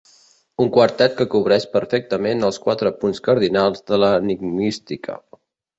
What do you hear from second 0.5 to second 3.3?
Un quartet que cobreix perfectament els quatre punts